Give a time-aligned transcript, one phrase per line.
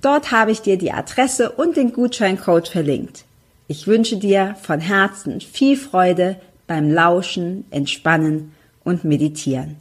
[0.00, 3.24] Dort habe ich dir die Adresse und den Gutscheincode verlinkt.
[3.66, 9.76] Ich wünsche dir von Herzen viel Freude beim Lauschen, Entspannen und Meditieren.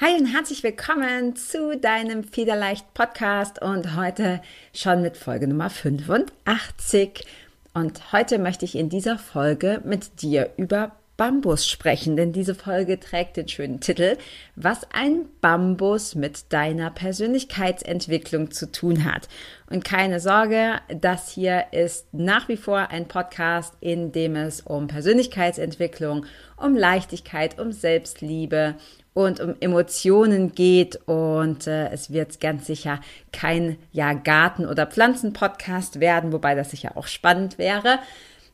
[0.00, 4.40] Hi und herzlich willkommen zu deinem Federleicht Podcast und heute
[4.72, 7.26] schon mit Folge Nummer 85.
[7.74, 13.00] Und heute möchte ich in dieser Folge mit dir über Bambus sprechen, denn diese Folge
[13.00, 14.16] trägt den schönen Titel,
[14.54, 19.28] was ein Bambus mit deiner Persönlichkeitsentwicklung zu tun hat.
[19.68, 24.86] Und keine Sorge, das hier ist nach wie vor ein Podcast, in dem es um
[24.86, 26.24] Persönlichkeitsentwicklung,
[26.56, 28.76] um Leichtigkeit, um Selbstliebe
[29.12, 33.00] und um Emotionen geht und äh, es wird ganz sicher
[33.32, 37.98] kein ja Garten- oder Pflanzen-Podcast werden, wobei das sicher auch spannend wäre.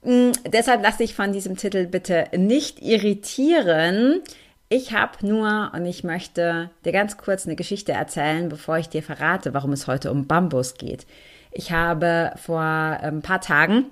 [0.05, 4.21] Mm, deshalb lass dich von diesem Titel bitte nicht irritieren.
[4.69, 9.03] Ich habe nur und ich möchte dir ganz kurz eine Geschichte erzählen, bevor ich dir
[9.03, 11.07] verrate, warum es heute um Bambus geht.
[11.53, 13.87] Ich habe vor ein ähm, paar Tagen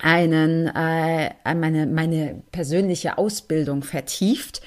[0.00, 4.62] einen, äh, meine, meine persönliche Ausbildung vertieft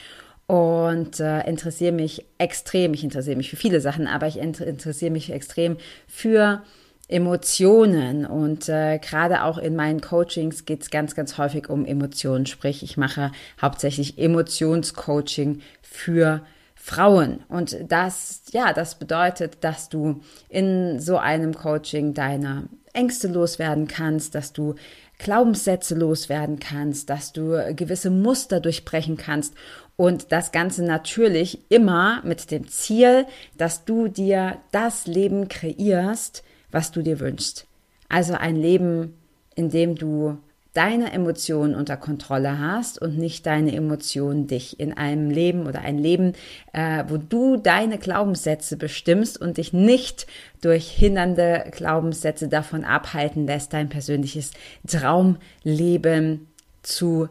[0.48, 5.32] und äh, interessiere mich extrem, ich interessiere mich für viele Sachen, aber ich interessiere mich
[5.32, 5.78] extrem
[6.08, 6.64] für
[7.10, 12.46] Emotionen und äh, gerade auch in meinen Coachings geht es ganz, ganz häufig um Emotionen.
[12.46, 16.42] Sprich, ich mache hauptsächlich Emotionscoaching für
[16.76, 17.44] Frauen.
[17.50, 24.36] Und das, ja, das bedeutet, dass du in so einem Coaching deine Ängste loswerden kannst,
[24.36, 24.76] dass du
[25.18, 29.54] Glaubenssätze loswerden kannst, dass du gewisse Muster durchbrechen kannst
[29.98, 33.26] und das Ganze natürlich immer mit dem Ziel,
[33.58, 37.66] dass du dir das Leben kreierst, was du dir wünschst.
[38.08, 39.14] Also ein Leben,
[39.56, 40.38] in dem du
[40.74, 45.98] deine Emotionen unter Kontrolle hast und nicht deine Emotionen dich in einem Leben oder ein
[45.98, 46.34] Leben,
[46.74, 50.28] äh, wo du deine Glaubenssätze bestimmst und dich nicht
[50.62, 54.52] durch hindernde Glaubenssätze davon abhalten lässt, dein persönliches
[54.88, 56.48] Traumleben
[56.84, 57.30] zu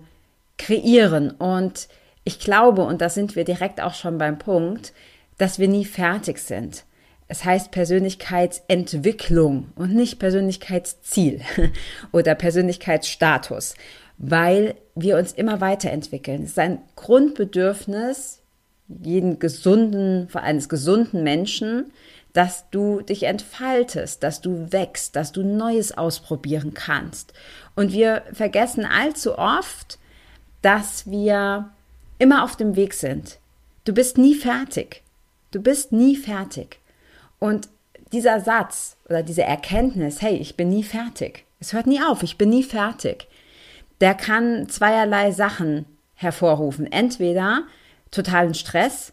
[0.58, 1.30] kreieren.
[1.30, 1.88] Und
[2.24, 4.92] ich glaube, und da sind wir direkt auch schon beim Punkt,
[5.38, 6.84] dass wir nie fertig sind.
[7.28, 11.42] Es heißt Persönlichkeitsentwicklung und nicht Persönlichkeitsziel
[12.12, 13.74] oder Persönlichkeitsstatus,
[14.16, 16.42] weil wir uns immer weiterentwickeln.
[16.42, 18.40] Es ist ein Grundbedürfnis
[18.88, 21.92] jeden gesunden, vor eines gesunden Menschen,
[22.32, 27.32] dass du dich entfaltest, dass du wächst, dass du Neues ausprobieren kannst.
[27.74, 29.98] Und wir vergessen allzu oft,
[30.62, 31.70] dass wir
[32.18, 33.38] immer auf dem Weg sind.
[33.84, 35.02] Du bist nie fertig.
[35.50, 36.78] Du bist nie fertig.
[37.38, 37.68] Und
[38.12, 42.38] dieser Satz oder diese Erkenntnis, hey, ich bin nie fertig, es hört nie auf, ich
[42.38, 43.26] bin nie fertig,
[44.00, 46.90] der kann zweierlei Sachen hervorrufen.
[46.90, 47.64] Entweder
[48.10, 49.12] totalen Stress,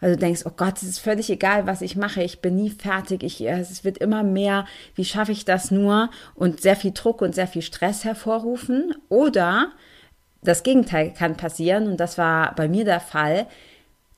[0.00, 2.70] weil du denkst, oh Gott, es ist völlig egal, was ich mache, ich bin nie
[2.70, 4.64] fertig, ich, es wird immer mehr,
[4.94, 6.10] wie schaffe ich das nur?
[6.34, 8.94] Und sehr viel Druck und sehr viel Stress hervorrufen.
[9.08, 9.72] Oder
[10.42, 13.46] das Gegenteil kann passieren, und das war bei mir der Fall,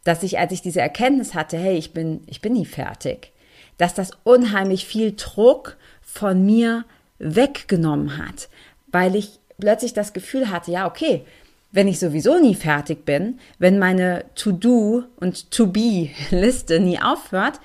[0.05, 3.33] dass ich, als ich diese Erkenntnis hatte, hey, ich bin, ich bin nie fertig,
[3.81, 6.85] dass das unheimlich viel Druck von mir
[7.19, 8.51] weggenommen hat,
[8.89, 11.25] weil ich plötzlich das Gefühl hatte, ja, okay,
[11.73, 17.59] wenn ich sowieso nie fertig bin, wenn meine To-Do und To-Be-Liste nie aufhört,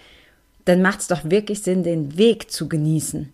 [0.63, 3.33] dann macht es doch wirklich Sinn, den Weg zu genießen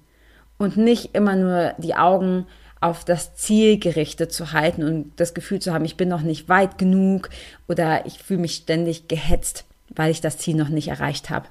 [0.57, 2.47] und nicht immer nur die Augen
[2.79, 6.49] auf das Ziel gerichtet zu halten und das Gefühl zu haben, ich bin noch nicht
[6.49, 7.29] weit genug
[7.67, 11.47] oder ich fühle mich ständig gehetzt, weil ich das Ziel noch nicht erreicht habe.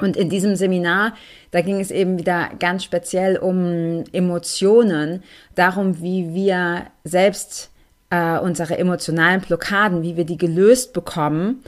[0.00, 1.14] Und in diesem Seminar,
[1.50, 5.22] da ging es eben wieder ganz speziell um Emotionen,
[5.54, 7.70] darum, wie wir selbst
[8.10, 11.62] äh, unsere emotionalen Blockaden, wie wir die gelöst bekommen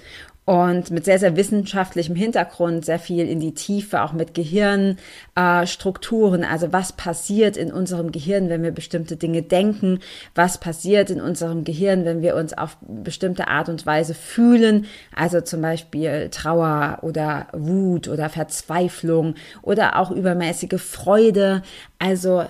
[0.45, 6.47] und mit sehr, sehr wissenschaftlichem Hintergrund, sehr viel in die Tiefe, auch mit Gehirnstrukturen, äh,
[6.47, 10.01] also was passiert in unserem Gehirn, wenn wir bestimmte Dinge denken,
[10.35, 14.85] was passiert in unserem Gehirn, wenn wir uns auf bestimmte Art und Weise fühlen,
[15.17, 21.63] also zum Beispiel Trauer oder Wut oder Verzweiflung oder auch übermäßige Freude,
[21.99, 22.45] also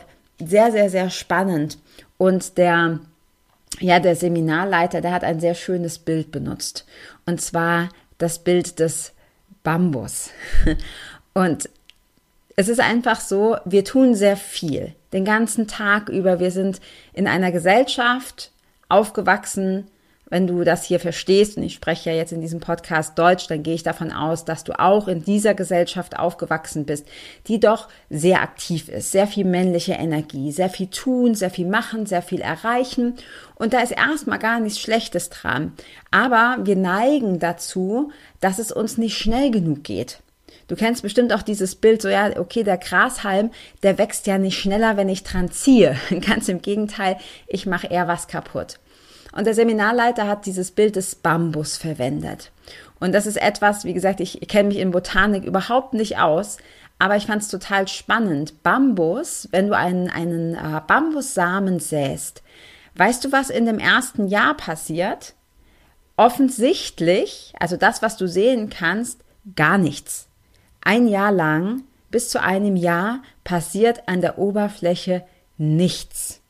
[0.45, 1.79] sehr, sehr, sehr spannend.
[2.19, 2.99] Und der
[3.81, 6.87] ja, der Seminarleiter, der hat ein sehr schönes Bild benutzt.
[7.27, 7.89] Und zwar
[8.19, 9.13] das Bild des
[9.63, 10.31] Bambus.
[11.35, 11.69] Und
[12.57, 14.95] es ist einfach so, wir tun sehr viel.
[15.13, 16.39] Den ganzen Tag über.
[16.39, 16.81] Wir sind
[17.13, 18.53] in einer Gesellschaft
[18.89, 19.89] aufgewachsen,
[20.31, 23.63] wenn du das hier verstehst, und ich spreche ja jetzt in diesem Podcast Deutsch, dann
[23.63, 27.07] gehe ich davon aus, dass du auch in dieser Gesellschaft aufgewachsen bist,
[27.47, 32.07] die doch sehr aktiv ist, sehr viel männliche Energie, sehr viel tun, sehr viel machen,
[32.07, 33.15] sehr viel erreichen.
[33.57, 35.73] Und da ist erstmal gar nichts Schlechtes dran.
[36.11, 38.11] Aber wir neigen dazu,
[38.41, 40.21] dass es uns nicht schnell genug geht.
[40.67, 43.51] Du kennst bestimmt auch dieses Bild, so ja, okay, der Grashalm,
[43.83, 45.97] der wächst ja nicht schneller, wenn ich dran ziehe.
[46.27, 48.79] Ganz im Gegenteil, ich mache eher was kaputt.
[49.35, 52.53] Und der Seminarleiter hat dieses Bild des Bambus verwendet.
[53.01, 56.59] Und das ist etwas, wie gesagt, ich kenne mich in Botanik überhaupt nicht aus,
[57.01, 58.63] aber ich fand es total spannend.
[58.63, 62.43] Bambus, wenn du einen, einen äh, Bambussamen säst,
[62.95, 65.35] weißt du, was in dem ersten Jahr passiert?
[66.17, 69.19] Offensichtlich, also das, was du sehen kannst,
[69.57, 70.29] gar nichts.
[70.81, 71.83] Ein Jahr lang,
[72.13, 75.25] bis zu einem Jahr, passiert an der Oberfläche
[75.59, 76.41] nichts.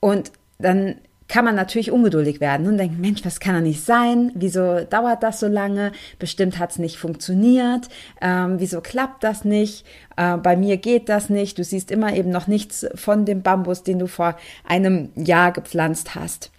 [0.00, 0.96] Und dann
[1.28, 4.30] kann man natürlich ungeduldig werden und denken, Mensch, was kann da nicht sein?
[4.34, 5.92] Wieso dauert das so lange?
[6.18, 7.88] Bestimmt hat es nicht funktioniert.
[8.20, 9.84] Ähm, wieso klappt das nicht?
[10.16, 11.58] Äh, bei mir geht das nicht.
[11.58, 14.36] Du siehst immer eben noch nichts von dem Bambus, den du vor
[14.66, 16.50] einem Jahr gepflanzt hast.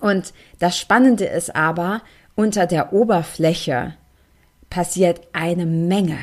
[0.00, 2.02] Und das Spannende ist aber,
[2.34, 3.94] unter der Oberfläche
[4.68, 6.18] passiert eine Menge.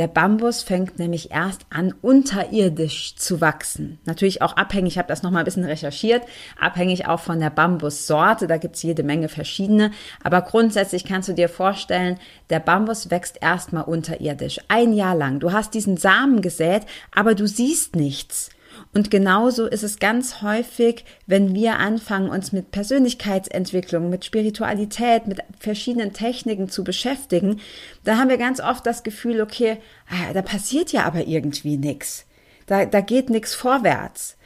[0.00, 3.98] Der Bambus fängt nämlich erst an, unterirdisch zu wachsen.
[4.06, 6.22] Natürlich auch abhängig, ich habe das nochmal ein bisschen recherchiert,
[6.58, 9.90] abhängig auch von der Bambussorte, da gibt es jede Menge verschiedene.
[10.24, 12.18] Aber grundsätzlich kannst du dir vorstellen,
[12.48, 15.38] der Bambus wächst erstmal unterirdisch, ein Jahr lang.
[15.38, 18.48] Du hast diesen Samen gesät, aber du siehst nichts.
[18.92, 25.40] Und genauso ist es ganz häufig, wenn wir anfangen, uns mit Persönlichkeitsentwicklung, mit Spiritualität, mit
[25.58, 27.60] verschiedenen Techniken zu beschäftigen,
[28.04, 29.78] da haben wir ganz oft das Gefühl, okay,
[30.08, 32.26] ah, da passiert ja aber irgendwie nichts.
[32.66, 34.36] Da, da geht nichts vorwärts.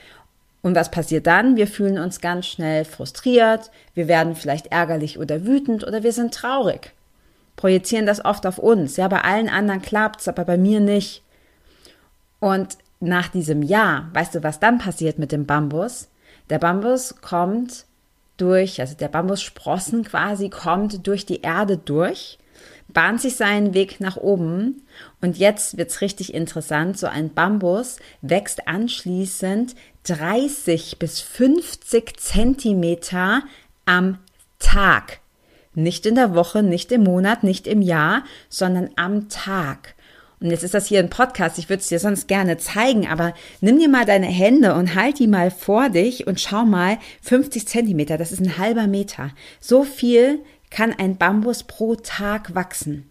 [0.63, 1.57] Und was passiert dann?
[1.57, 6.33] Wir fühlen uns ganz schnell frustriert, wir werden vielleicht ärgerlich oder wütend oder wir sind
[6.33, 6.93] traurig.
[7.57, 8.97] Projizieren das oft auf uns.
[8.97, 11.23] Ja, bei allen anderen klappt's, aber bei mir nicht.
[12.41, 16.09] Und nach diesem Jahr, weißt du, was dann passiert mit dem Bambus?
[16.51, 17.87] Der Bambus kommt
[18.37, 22.39] durch, also der Bambussprossen quasi kommt durch die Erde durch,
[22.89, 24.83] bahnt sich seinen Weg nach oben
[25.21, 26.99] und jetzt wird's richtig interessant.
[26.99, 29.75] So ein Bambus wächst anschließend
[30.05, 33.43] 30 bis 50 Zentimeter
[33.87, 34.19] am
[34.59, 35.21] Tag.
[35.75, 39.94] Nicht in der Woche, nicht im Monat, nicht im Jahr, sondern am Tag.
[40.45, 43.33] Und jetzt ist das hier ein Podcast, ich würde es dir sonst gerne zeigen, aber
[43.63, 47.67] nimm dir mal deine Hände und halt die mal vor dich und schau mal, 50
[47.67, 49.31] Zentimeter, das ist ein halber Meter.
[49.59, 53.11] So viel kann ein Bambus pro Tag wachsen.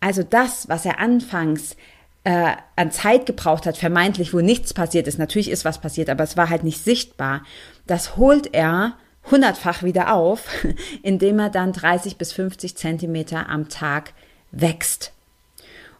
[0.00, 1.76] Also das, was er anfangs
[2.24, 6.24] äh, an Zeit gebraucht hat, vermeintlich, wo nichts passiert ist, natürlich ist was passiert, aber
[6.24, 7.44] es war halt nicht sichtbar,
[7.86, 8.96] das holt er
[9.30, 10.46] hundertfach wieder auf,
[11.04, 14.14] indem er dann 30 bis 50 Zentimeter am Tag
[14.50, 15.11] wächst.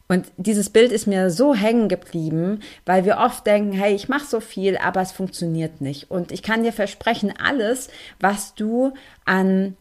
[0.09, 4.27] Und dieses Bild ist mir so hängen geblieben, weil wir oft denken, hey, ich mache
[4.27, 6.11] so viel, aber es funktioniert nicht.
[6.11, 7.89] Und ich kann dir versprechen, alles,
[8.21, 8.93] was du
[9.25, 9.77] an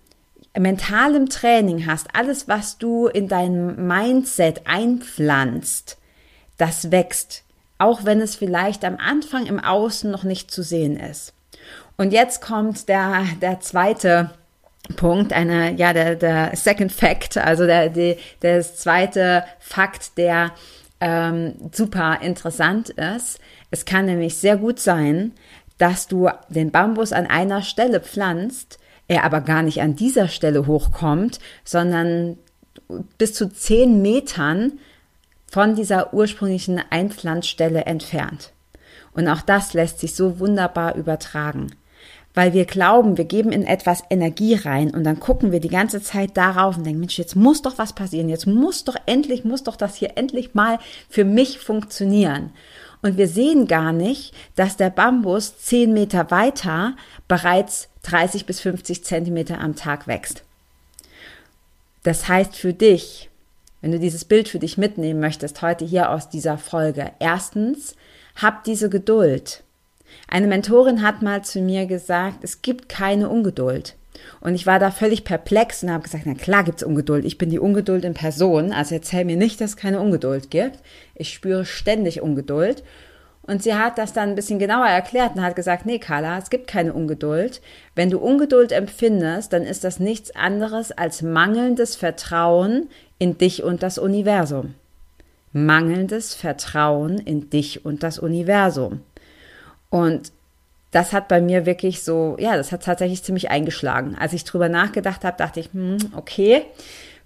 [0.57, 5.97] mentalem Training hast, alles, was du in dein Mindset einpflanzt,
[6.57, 7.43] das wächst,
[7.77, 11.33] auch wenn es vielleicht am Anfang im Außen noch nicht zu sehen ist.
[11.97, 14.31] Und jetzt kommt der, der zweite
[14.93, 20.51] Punkt, eine, ja, der, der Second Fact, also der, der, der zweite Fakt, der
[20.99, 23.39] ähm, super interessant ist.
[23.71, 25.33] Es kann nämlich sehr gut sein,
[25.77, 30.67] dass du den Bambus an einer Stelle pflanzt, er aber gar nicht an dieser Stelle
[30.67, 32.37] hochkommt, sondern
[33.17, 34.73] bis zu zehn Metern
[35.51, 38.51] von dieser ursprünglichen Einpflanzstelle entfernt.
[39.13, 41.71] Und auch das lässt sich so wunderbar übertragen
[42.33, 46.01] weil wir glauben, wir geben in etwas Energie rein und dann gucken wir die ganze
[46.01, 49.63] Zeit darauf und denken, Mensch, jetzt muss doch was passieren, jetzt muss doch endlich, muss
[49.63, 52.51] doch das hier endlich mal für mich funktionieren.
[53.01, 56.95] Und wir sehen gar nicht, dass der Bambus zehn Meter weiter
[57.27, 60.43] bereits 30 bis 50 Zentimeter am Tag wächst.
[62.03, 63.29] Das heißt für dich,
[63.81, 67.95] wenn du dieses Bild für dich mitnehmen möchtest, heute hier aus dieser Folge, erstens,
[68.35, 69.63] hab diese Geduld.
[70.27, 73.95] Eine Mentorin hat mal zu mir gesagt, es gibt keine Ungeduld.
[74.39, 77.25] Und ich war da völlig perplex und habe gesagt, na klar gibt's Ungeduld.
[77.25, 78.71] Ich bin die Ungeduld in Person.
[78.71, 80.79] Also erzähl mir nicht, dass es keine Ungeduld gibt.
[81.15, 82.83] Ich spüre ständig Ungeduld.
[83.43, 86.49] Und sie hat das dann ein bisschen genauer erklärt und hat gesagt, nee, Carla, es
[86.49, 87.61] gibt keine Ungeduld.
[87.95, 93.83] Wenn du Ungeduld empfindest, dann ist das nichts anderes als mangelndes Vertrauen in dich und
[93.83, 94.75] das Universum.
[95.53, 99.01] Mangelndes Vertrauen in dich und das Universum.
[99.91, 100.31] Und
[100.89, 104.15] das hat bei mir wirklich so, ja, das hat tatsächlich ziemlich eingeschlagen.
[104.19, 106.63] Als ich drüber nachgedacht habe, dachte ich, hm, okay,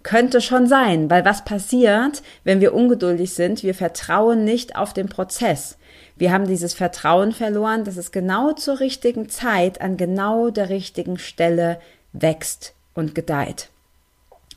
[0.03, 3.63] könnte schon sein, weil was passiert, wenn wir ungeduldig sind?
[3.63, 5.77] Wir vertrauen nicht auf den Prozess.
[6.15, 11.17] Wir haben dieses Vertrauen verloren, dass es genau zur richtigen Zeit an genau der richtigen
[11.17, 11.79] Stelle
[12.13, 13.69] wächst und gedeiht.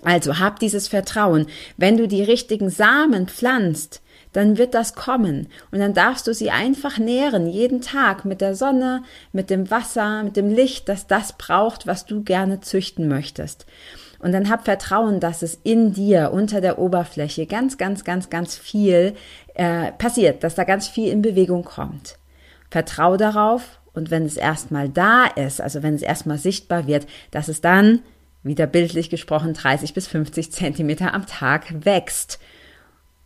[0.03, 1.47] Also hab dieses Vertrauen.
[1.77, 4.01] Wenn du die richtigen Samen pflanzt,
[4.39, 5.49] dann wird das kommen.
[5.73, 9.03] Und dann darfst du sie einfach nähren, jeden Tag mit der Sonne,
[9.33, 13.67] mit dem Wasser, mit dem Licht, das das braucht, was du gerne züchten möchtest.
[14.21, 18.57] Und dann hab Vertrauen, dass es in dir unter der Oberfläche ganz, ganz, ganz, ganz
[18.57, 19.15] viel
[19.55, 22.17] äh, passiert, dass da ganz viel in Bewegung kommt.
[22.71, 27.49] Vertrau darauf und wenn es erstmal da ist, also wenn es erstmal sichtbar wird, dass
[27.49, 28.03] es dann,
[28.45, 32.39] wieder bildlich gesprochen, 30 bis 50 Zentimeter am Tag wächst.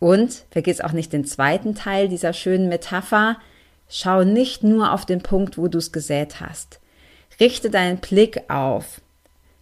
[0.03, 3.37] Und vergiss auch nicht den zweiten Teil dieser schönen Metapher.
[3.87, 6.81] Schau nicht nur auf den Punkt, wo du es gesät hast.
[7.39, 8.99] Richte deinen Blick auf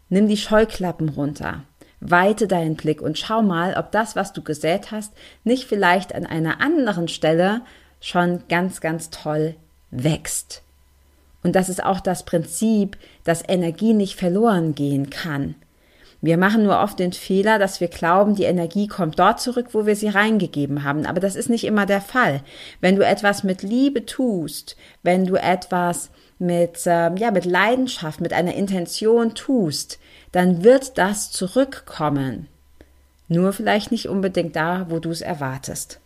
[0.10, 1.62] Nimm die Scheuklappen runter.
[2.00, 6.25] Weite deinen Blick und schau mal, ob das, was du gesät hast, nicht vielleicht an
[6.25, 7.62] einer anderen Stelle
[8.00, 9.53] schon ganz, ganz toll
[9.91, 10.63] wächst.
[11.43, 15.53] Und das ist auch das Prinzip, dass Energie nicht verloren gehen kann.
[16.22, 19.88] Wir machen nur oft den Fehler, dass wir glauben, die Energie kommt dort zurück, wo
[19.88, 21.08] wir sie reingegeben haben.
[21.08, 22.42] Aber das ist nicht immer der Fall.
[22.80, 28.34] Wenn du etwas mit Liebe tust, wenn du etwas mit, äh, ja, mit Leidenschaft, mit
[28.34, 30.00] einer Intention tust,
[30.32, 32.48] dann wird das zurückkommen.
[33.28, 36.00] Nur vielleicht nicht unbedingt da, wo du es erwartest.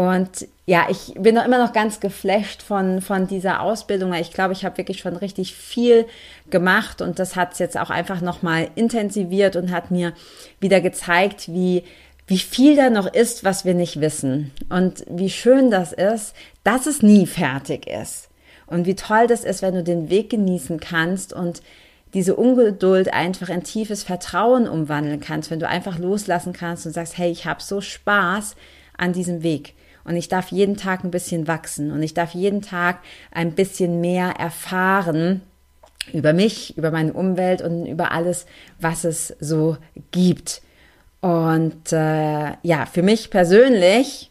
[0.00, 4.14] Und ja, ich bin immer noch ganz geflasht von, von dieser Ausbildung.
[4.14, 6.06] Ich glaube, ich habe wirklich schon richtig viel
[6.48, 10.14] gemacht und das hat es jetzt auch einfach nochmal intensiviert und hat mir
[10.58, 11.84] wieder gezeigt, wie,
[12.26, 14.52] wie viel da noch ist, was wir nicht wissen.
[14.70, 16.32] Und wie schön das ist,
[16.64, 18.30] dass es nie fertig ist.
[18.66, 21.60] Und wie toll das ist, wenn du den Weg genießen kannst und
[22.14, 27.18] diese Ungeduld einfach in tiefes Vertrauen umwandeln kannst, wenn du einfach loslassen kannst und sagst,
[27.18, 28.56] hey, ich habe so Spaß
[28.96, 32.62] an diesem Weg und ich darf jeden Tag ein bisschen wachsen und ich darf jeden
[32.62, 35.42] Tag ein bisschen mehr erfahren
[36.12, 38.46] über mich, über meine Umwelt und über alles,
[38.80, 39.76] was es so
[40.10, 40.62] gibt.
[41.20, 44.29] Und äh, ja, für mich persönlich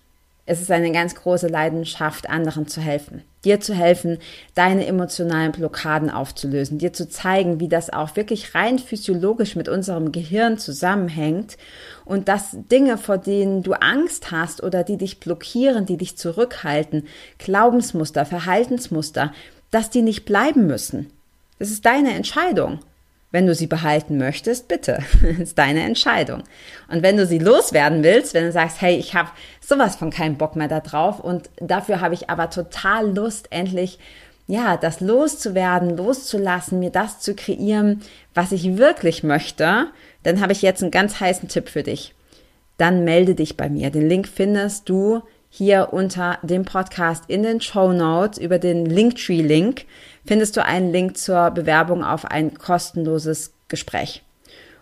[0.50, 4.18] ist es eine ganz große Leidenschaft, anderen zu helfen dir zu helfen,
[4.54, 10.12] deine emotionalen Blockaden aufzulösen, dir zu zeigen, wie das auch wirklich rein physiologisch mit unserem
[10.12, 11.58] Gehirn zusammenhängt
[12.06, 17.08] und dass Dinge, vor denen du Angst hast oder die dich blockieren, die dich zurückhalten,
[17.38, 19.32] Glaubensmuster, Verhaltensmuster,
[19.72, 21.12] dass die nicht bleiben müssen.
[21.60, 22.80] Das ist deine Entscheidung.
[23.32, 25.04] Wenn du sie behalten möchtest, bitte.
[25.40, 26.44] Ist deine Entscheidung.
[26.88, 29.30] Und wenn du sie loswerden willst, wenn du sagst, hey, ich habe
[29.62, 34.00] sowas von keinen Bock mehr da drauf und dafür habe ich aber total Lust, endlich
[34.50, 38.02] ja, das loszuwerden, loszulassen, mir das zu kreieren,
[38.34, 39.90] was ich wirklich möchte,
[40.24, 42.16] dann habe ich jetzt einen ganz heißen Tipp für dich.
[42.78, 43.92] Dann melde dich bei mir.
[43.92, 49.86] Den Link findest du hier unter dem Podcast in den Show Notes über den Linktree-Link
[50.26, 54.24] findest du einen Link zur Bewerbung auf ein kostenloses Gespräch.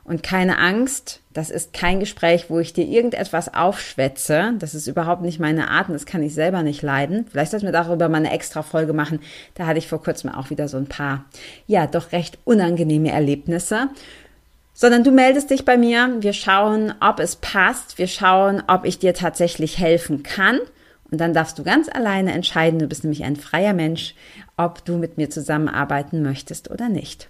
[0.04, 4.54] Und keine Angst, das ist kein Gespräch, wo ich dir irgendetwas aufschwätze.
[4.58, 7.26] Das ist überhaupt nicht meine Art und das kann ich selber nicht leiden.
[7.30, 9.20] Vielleicht sollten wir darüber mal eine extra Folge machen.
[9.56, 11.26] Da hatte ich vor kurzem auch wieder so ein paar,
[11.66, 13.90] ja, doch recht unangenehme Erlebnisse.
[14.80, 16.18] Sondern du meldest dich bei mir.
[16.20, 17.98] Wir schauen, ob es passt.
[17.98, 20.60] Wir schauen, ob ich dir tatsächlich helfen kann.
[21.10, 24.14] Und dann darfst du ganz alleine entscheiden, du bist nämlich ein freier Mensch,
[24.56, 27.30] ob du mit mir zusammenarbeiten möchtest oder nicht.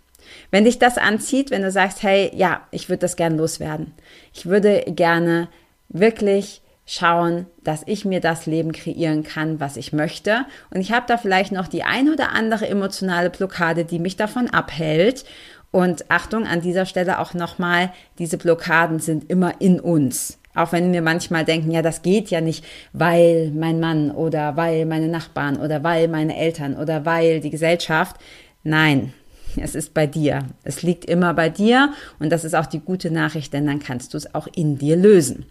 [0.52, 3.94] Wenn dich das anzieht, wenn du sagst, hey, ja, ich würde das gerne loswerden.
[4.34, 5.48] Ich würde gerne
[5.88, 10.46] wirklich schauen, dass ich mir das Leben kreieren kann, was ich möchte.
[10.70, 14.50] Und ich habe da vielleicht noch die ein oder andere emotionale Blockade, die mich davon
[14.50, 15.24] abhält.
[15.72, 20.40] Und Achtung, an dieser Stelle auch nochmal, diese Blockaden sind immer in uns.
[20.56, 24.86] Auch wenn wir manchmal denken, ja, das geht ja nicht, weil mein Mann oder weil
[24.86, 28.16] meine Nachbarn oder weil meine Eltern oder weil die Gesellschaft.
[28.64, 29.14] Nein,
[29.56, 30.46] es ist bei dir.
[30.64, 34.14] Es liegt immer bei dir und das ist auch die gute Nachricht, denn dann kannst
[34.14, 35.46] du es auch in dir lösen.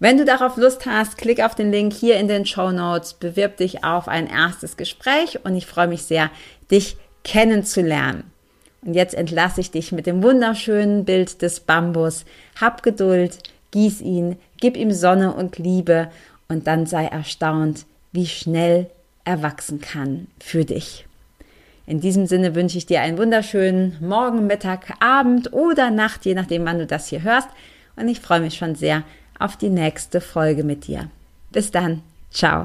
[0.00, 3.56] Wenn du darauf Lust hast, klick auf den Link hier in den Show Notes, bewirb
[3.56, 6.30] dich auf ein erstes Gespräch und ich freue mich sehr,
[6.70, 8.31] dich kennenzulernen.
[8.84, 12.24] Und jetzt entlasse ich dich mit dem wunderschönen Bild des Bambus.
[12.60, 13.38] Hab Geduld,
[13.70, 16.10] gieß ihn, gib ihm Sonne und Liebe
[16.48, 18.90] und dann sei erstaunt, wie schnell
[19.24, 21.06] er wachsen kann für dich.
[21.86, 26.64] In diesem Sinne wünsche ich dir einen wunderschönen Morgen, Mittag, Abend oder Nacht, je nachdem,
[26.64, 27.48] wann du das hier hörst.
[27.96, 29.02] Und ich freue mich schon sehr
[29.38, 31.08] auf die nächste Folge mit dir.
[31.50, 32.02] Bis dann.
[32.30, 32.64] Ciao.